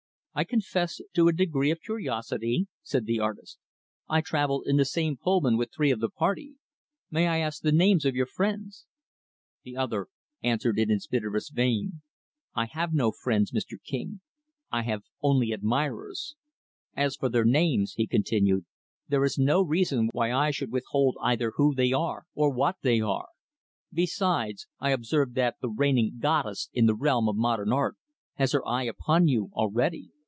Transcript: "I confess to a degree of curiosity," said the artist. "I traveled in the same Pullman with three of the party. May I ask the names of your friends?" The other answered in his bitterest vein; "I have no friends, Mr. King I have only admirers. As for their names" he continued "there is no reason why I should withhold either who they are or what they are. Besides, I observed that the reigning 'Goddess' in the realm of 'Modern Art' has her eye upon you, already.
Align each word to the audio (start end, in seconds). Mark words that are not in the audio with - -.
"I 0.33 0.45
confess 0.45 1.01
to 1.11 1.27
a 1.27 1.33
degree 1.33 1.71
of 1.71 1.81
curiosity," 1.81 2.69
said 2.83 3.03
the 3.05 3.19
artist. 3.19 3.59
"I 4.07 4.21
traveled 4.21 4.63
in 4.65 4.77
the 4.77 4.85
same 4.85 5.17
Pullman 5.17 5.57
with 5.57 5.73
three 5.73 5.91
of 5.91 5.99
the 5.99 6.07
party. 6.07 6.55
May 7.09 7.27
I 7.27 7.39
ask 7.39 7.61
the 7.61 7.73
names 7.73 8.05
of 8.05 8.15
your 8.15 8.25
friends?" 8.27 8.85
The 9.63 9.75
other 9.75 10.07
answered 10.41 10.79
in 10.79 10.87
his 10.87 11.05
bitterest 11.05 11.53
vein; 11.53 12.01
"I 12.55 12.67
have 12.67 12.93
no 12.93 13.11
friends, 13.11 13.51
Mr. 13.51 13.75
King 13.85 14.21
I 14.71 14.83
have 14.83 15.03
only 15.21 15.51
admirers. 15.51 16.37
As 16.95 17.17
for 17.17 17.27
their 17.27 17.43
names" 17.43 17.95
he 17.97 18.07
continued 18.07 18.63
"there 19.09 19.25
is 19.25 19.37
no 19.37 19.61
reason 19.61 20.07
why 20.13 20.31
I 20.31 20.51
should 20.51 20.71
withhold 20.71 21.17
either 21.21 21.51
who 21.57 21.75
they 21.75 21.91
are 21.91 22.23
or 22.33 22.49
what 22.53 22.77
they 22.83 23.01
are. 23.01 23.27
Besides, 23.91 24.65
I 24.79 24.91
observed 24.91 25.35
that 25.35 25.57
the 25.59 25.69
reigning 25.69 26.19
'Goddess' 26.21 26.69
in 26.71 26.85
the 26.85 26.95
realm 26.95 27.27
of 27.27 27.35
'Modern 27.35 27.73
Art' 27.73 27.97
has 28.35 28.53
her 28.53 28.65
eye 28.65 28.83
upon 28.85 29.27
you, 29.27 29.49
already. 29.53 30.09